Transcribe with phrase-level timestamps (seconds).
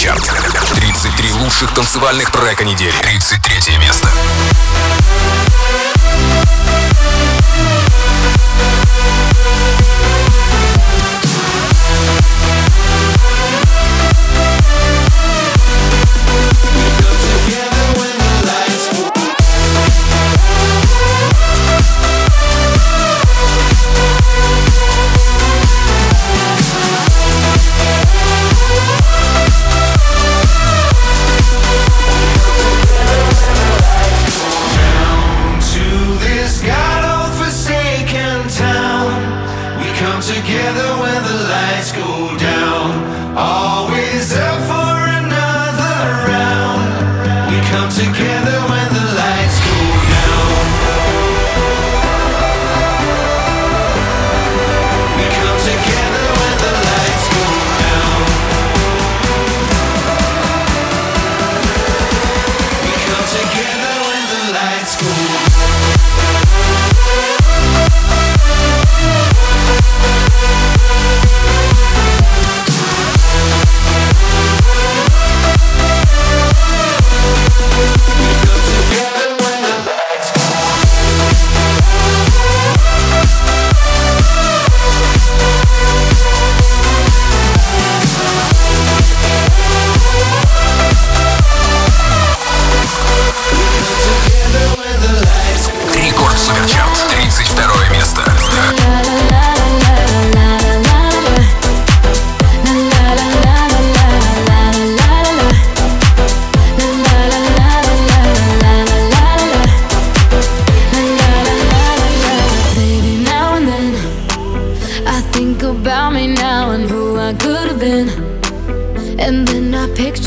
[0.00, 0.22] Суперчарт.
[0.76, 2.94] 33 лучших танцевальных трека недели.
[3.02, 4.08] 33 место.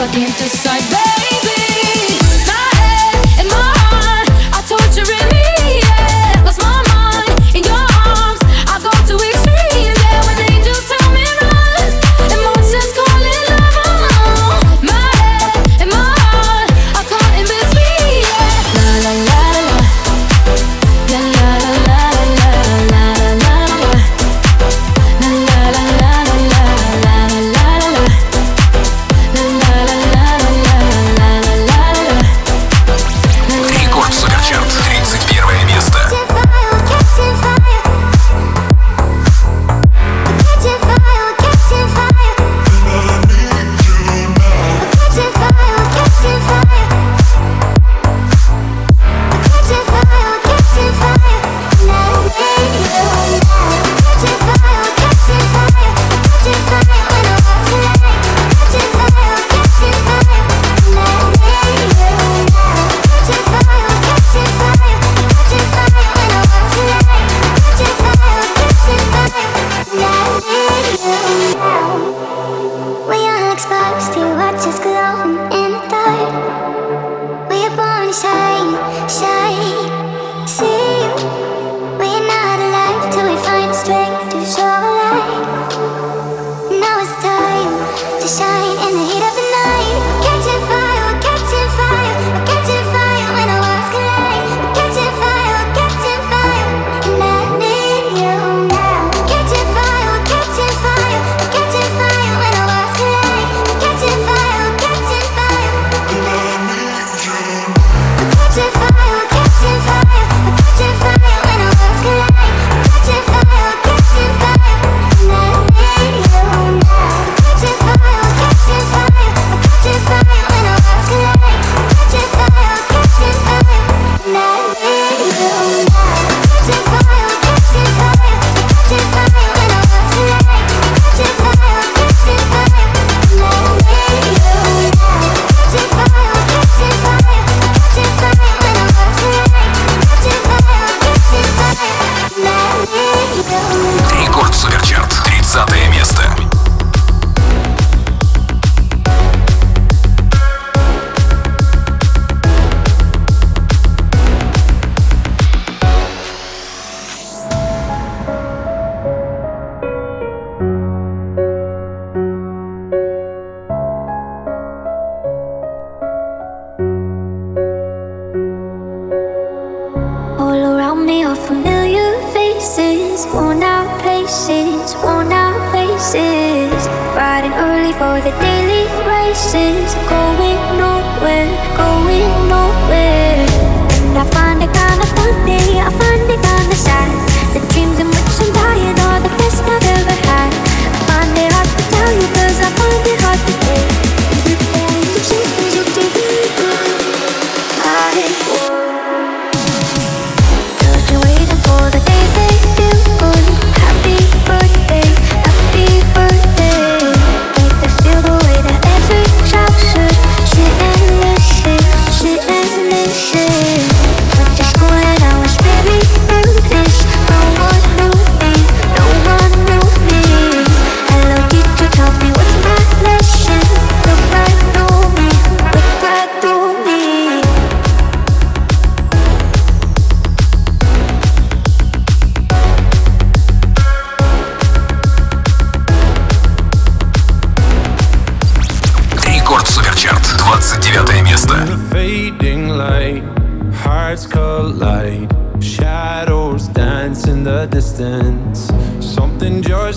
[0.00, 0.59] fucking to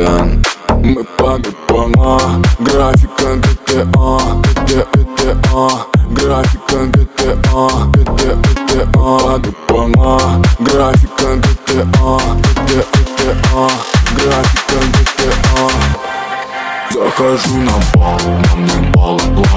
[0.00, 0.42] ураган
[0.82, 3.84] Мы по ГПМА, графика ГТА,
[4.42, 4.70] ГТ,
[5.18, 5.68] ГТА
[6.10, 8.20] Графика ГТА, ГТ,
[8.68, 12.18] ГТА ГПМА, графика ГТА,
[12.66, 13.68] ГТ, ГТА
[14.16, 15.64] Графика ГТА
[16.92, 19.49] Захожу на бал, на мне балаклава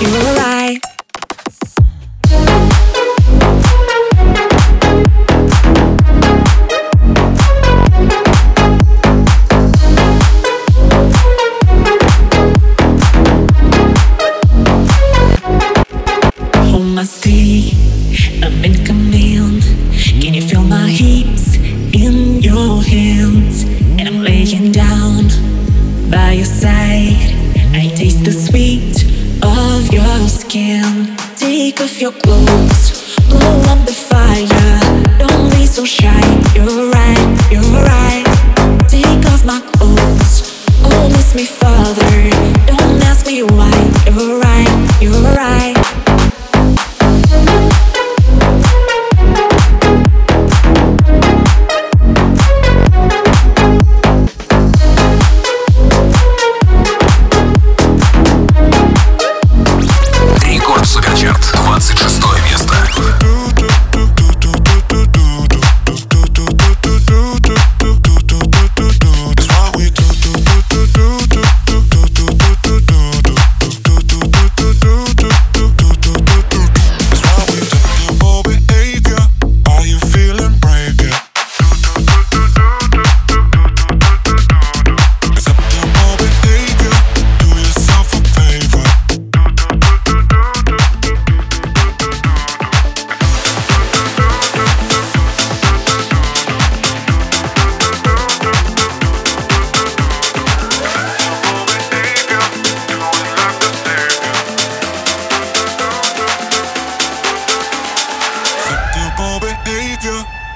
[0.00, 0.39] You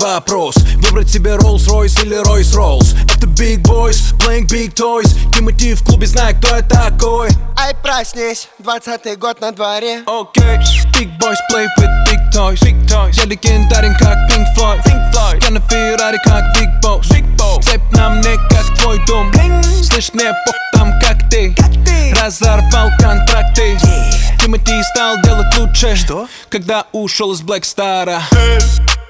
[0.00, 6.06] вопрос Выбрать себе Rolls-Royce или Royce-Rolls Это Big Boys, playing Big Toys Тимати в клубе,
[6.06, 10.58] знаю, кто я такой Ай, проснись, двадцатый год на дворе Окей, okay.
[10.92, 13.12] Big Boys play with toys, big toys.
[13.16, 15.42] Я легендарен как Pink Floyd, Pink Floyd.
[15.42, 17.62] Я на Феррари как Big Boss, Big Boss.
[17.62, 19.62] Цепь на мне как твой дом Bling.
[19.82, 22.14] Слышь, мне по там как ты, как ты.
[22.20, 24.38] Разорвал контракты yeah.
[24.40, 26.28] Тимати стал делать лучше Что?
[26.48, 28.20] Когда ушел из Black Star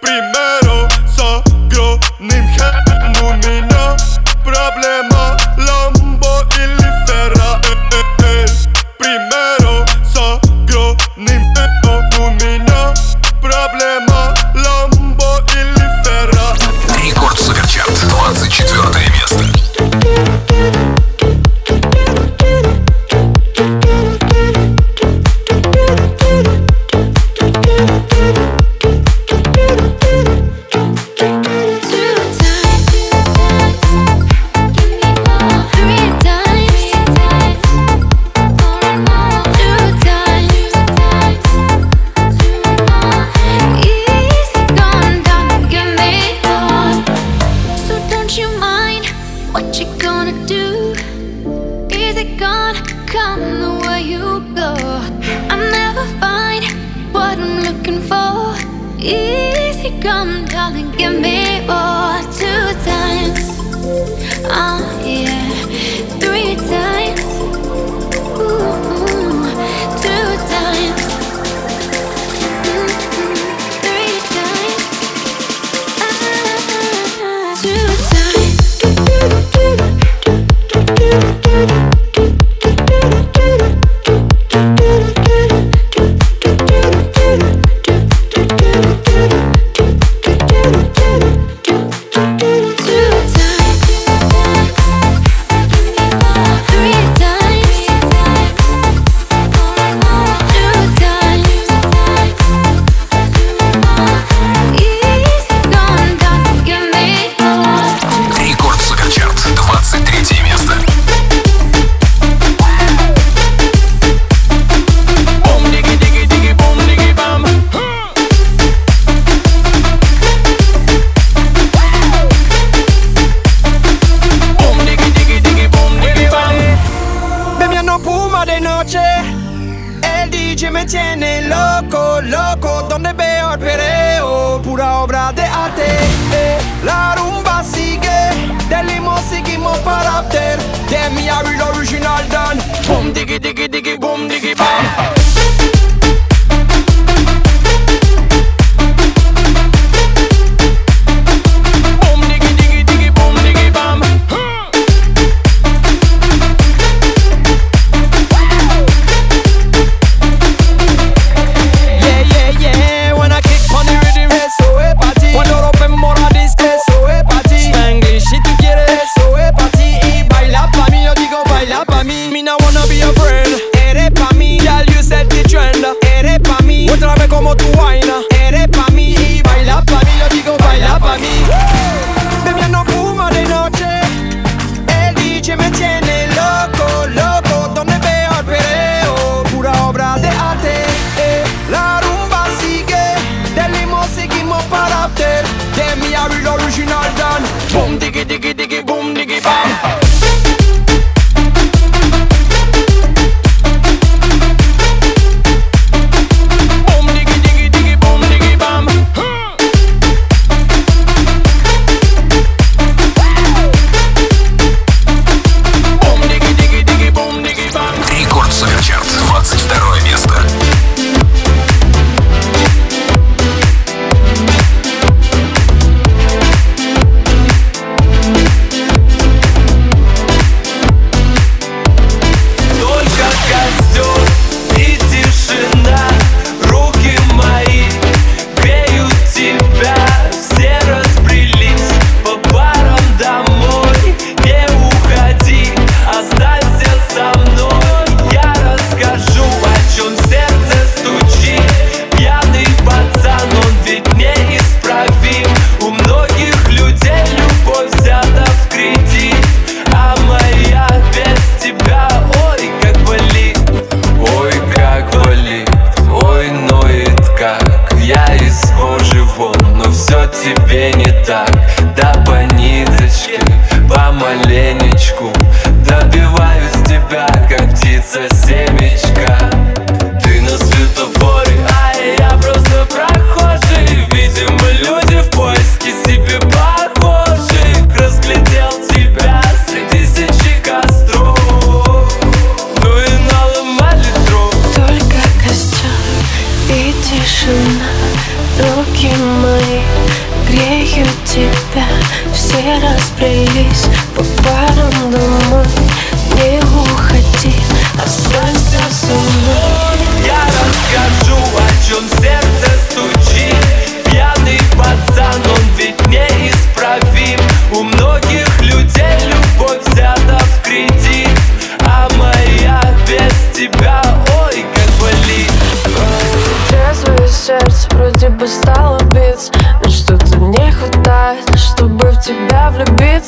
[0.00, 0.59] Примеру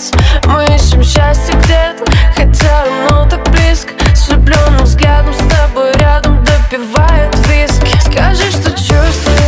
[0.02, 3.92] сердце Мы ищем счастье где-то Хотя оно так близко.
[4.14, 7.96] С влюбленным взглядом с тобой рядом Допивает виски.
[8.00, 9.41] Скажи, что чувствуешь.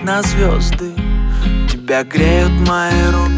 [0.00, 0.92] На звезды.
[1.70, 3.37] Тебя греют мои руки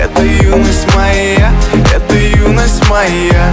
[0.00, 1.52] Это юность моя,
[1.94, 3.52] это юность моя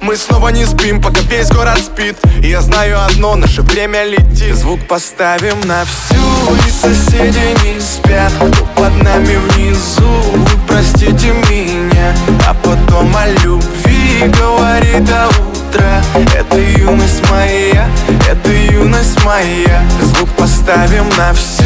[0.00, 2.16] мы снова не спим, пока весь город спит.
[2.42, 4.54] И я знаю одно, наше время летит.
[4.54, 8.32] Звук поставим на всю, и соседи не спят.
[8.36, 12.14] Кто под нами внизу, вы простите меня.
[12.46, 16.02] А потом о любви говори до утра
[16.36, 17.88] Это юность моя,
[18.30, 19.82] это юность моя.
[20.02, 21.64] Звук поставим на всю,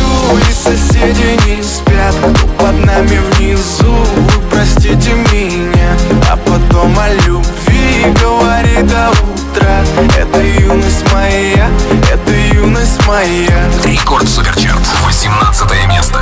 [0.49, 2.15] и соседи не спят.
[2.21, 5.97] Кто под нами внизу, вы простите меня.
[6.31, 7.68] А потом о любви
[8.21, 9.85] говори до утра
[10.19, 11.69] Это юность моя,
[12.13, 13.71] это юность моя.
[13.85, 16.19] Рекорд Суперчарт, 18 место.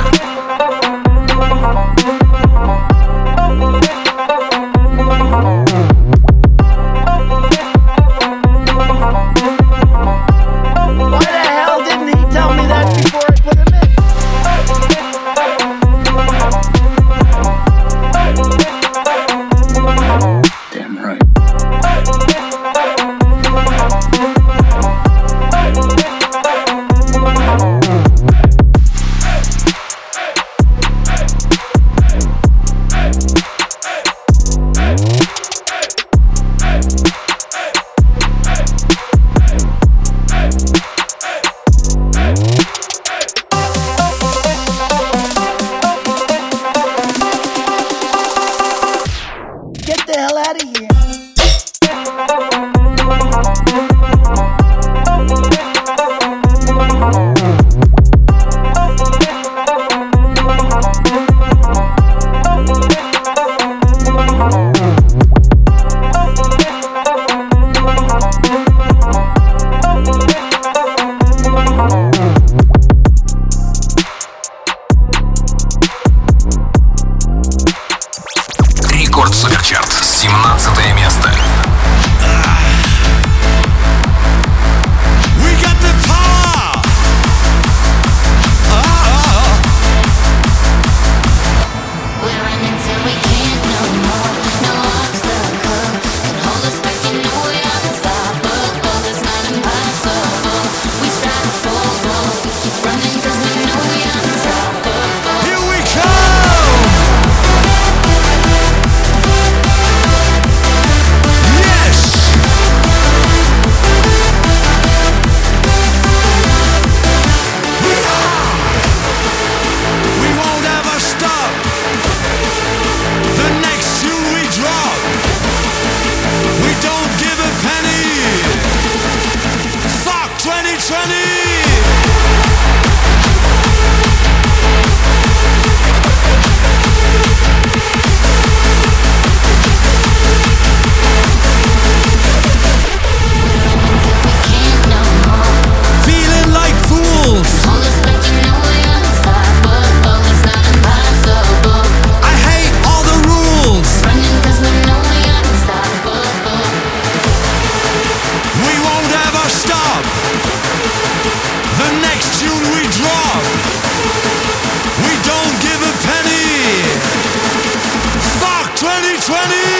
[169.37, 169.76] Lenny.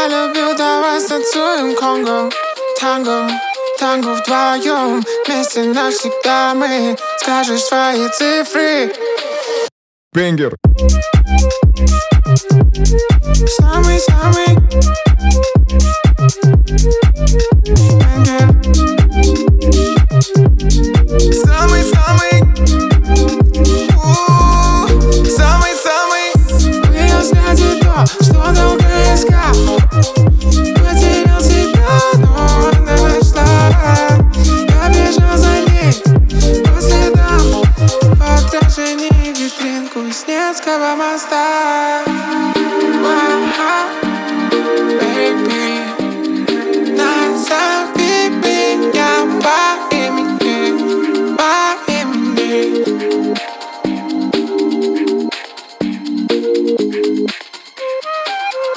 [0.00, 2.30] Я люблю, давай станцуем конго
[2.80, 3.28] Танго,
[3.78, 8.94] танго вдвоем Вместе навсегда мы Скажешь свои цифры
[10.14, 10.56] Бенгер
[13.58, 14.50] Самый-самый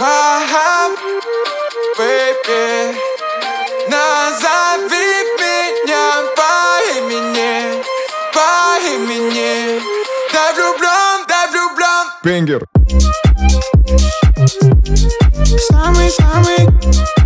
[0.06, 0.92] Ага,
[1.98, 2.94] baby
[3.88, 5.08] Назови
[5.40, 6.52] меня по
[6.98, 7.82] имени
[8.34, 9.82] По имени.
[10.34, 12.68] Да влюблен, да влюблен Бенгер
[15.72, 17.23] Самый-самый.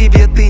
[0.00, 0.49] Тебе, ты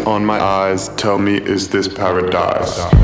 [0.05, 3.00] on my eyes tell me is this paradise.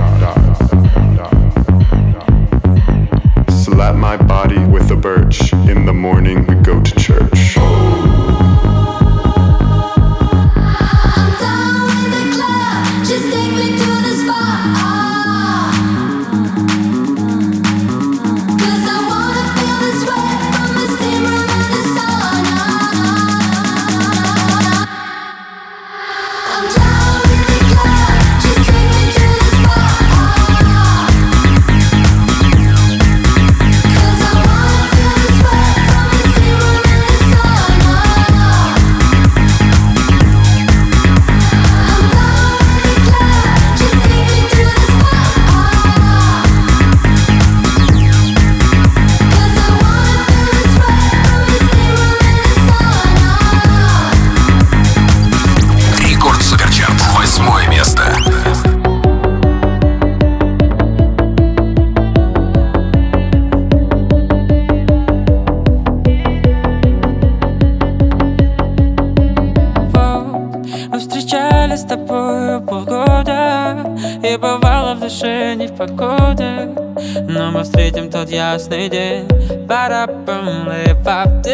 [78.28, 79.28] od jasnej dzień
[79.68, 81.47] Para pełne faty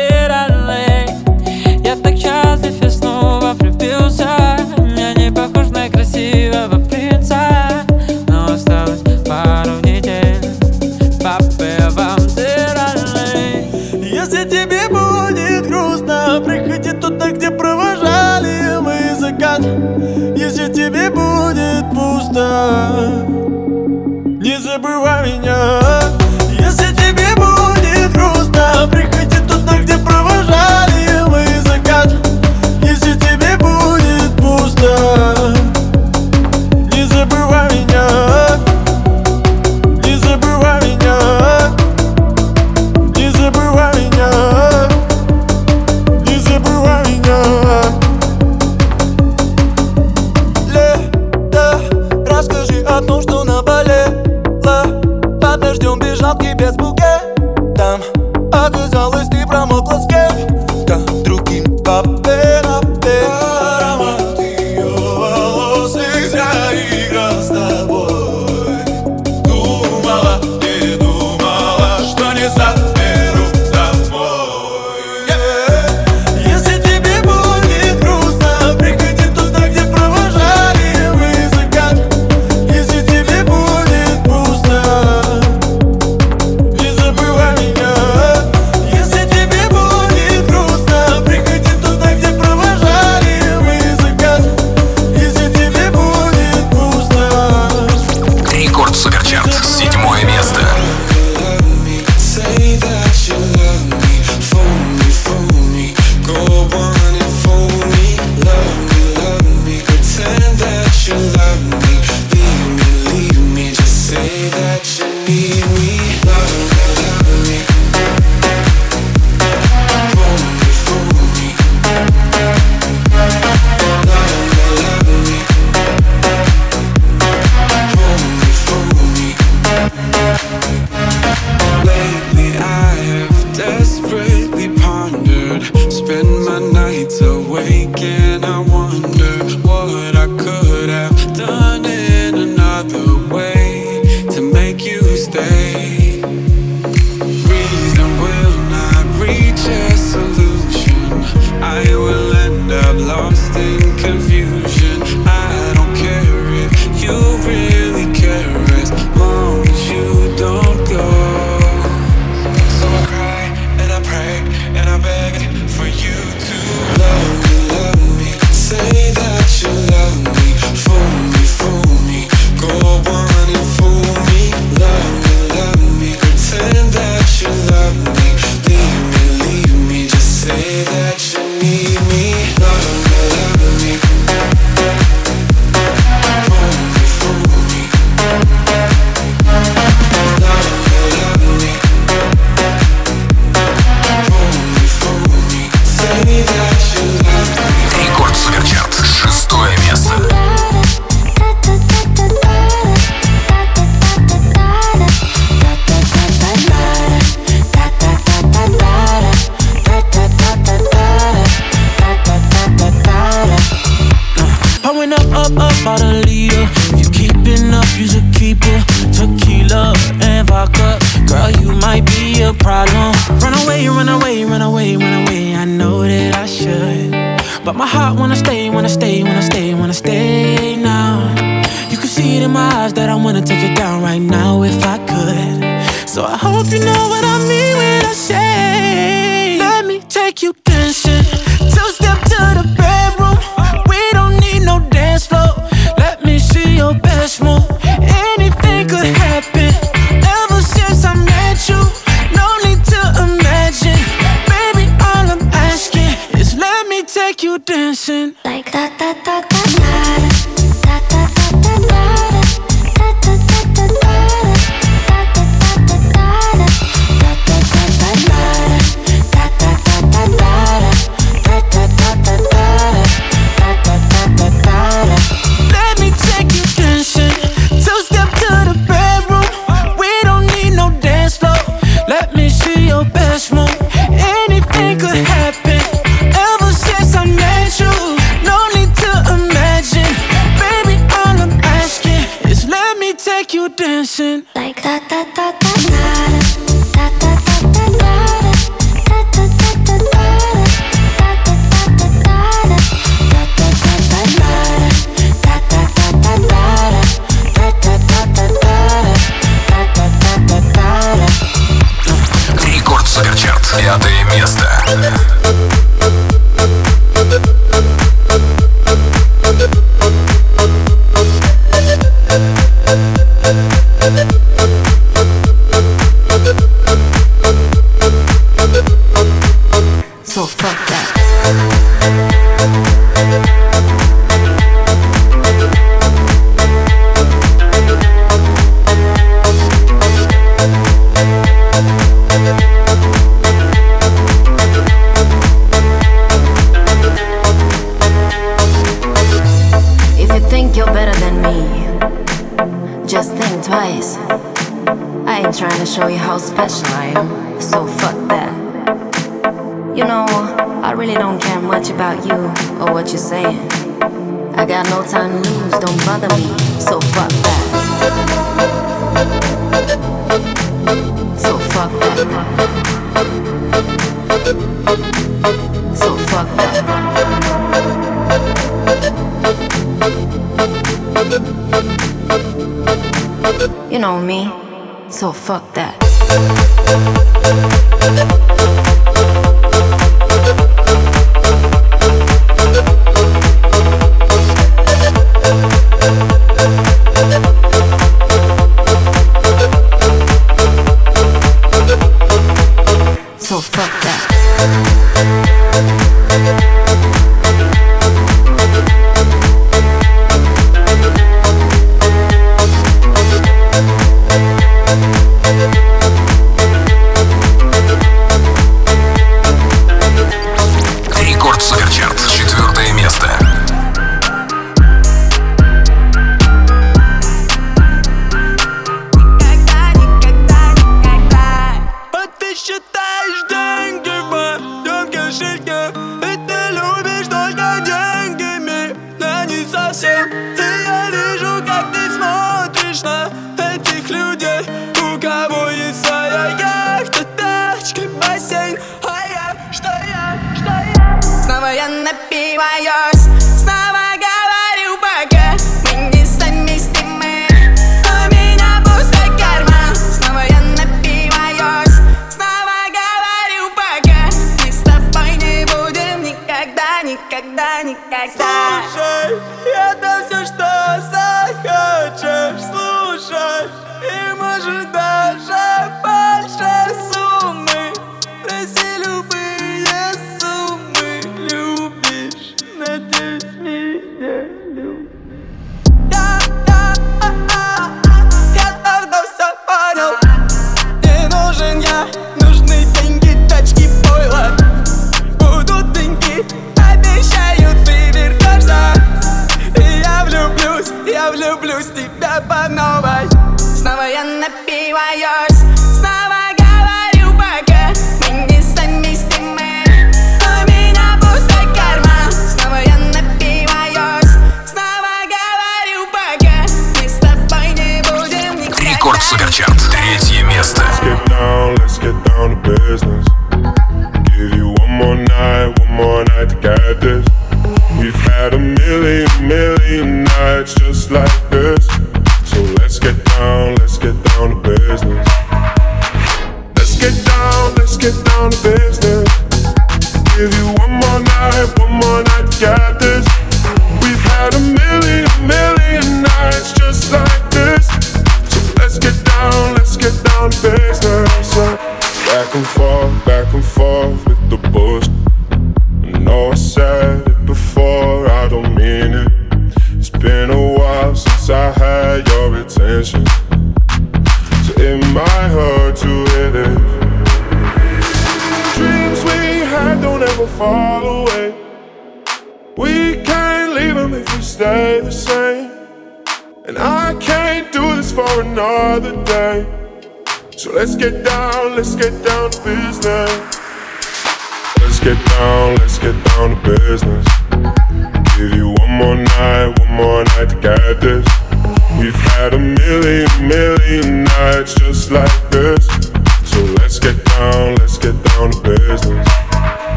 [294.19, 294.52] listen.